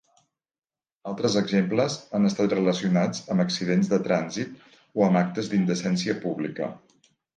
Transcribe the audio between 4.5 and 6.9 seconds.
o amb actes d'indecència pública.